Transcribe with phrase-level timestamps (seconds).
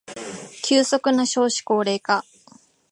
[0.63, 2.25] 急速な少子高齢化